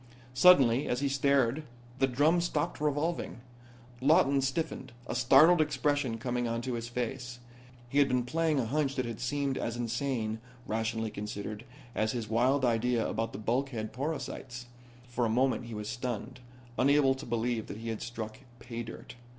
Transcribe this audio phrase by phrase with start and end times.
[0.33, 1.61] Suddenly as he stared
[1.99, 3.37] the drum stopped revolving.
[4.01, 7.37] Lawton stiffened, a startled expression coming into his face.
[7.87, 12.27] He had been playing a hunch that had seemed as insane, rationally considered, as his
[12.27, 14.65] wild idea about the bulkhead porosities.
[15.07, 16.39] For a moment he was stunned,
[16.79, 19.13] unable to believe that he had struck pay dirt.